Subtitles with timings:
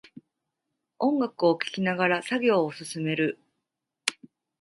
[0.97, 3.37] 音楽を聴きながら作業を進める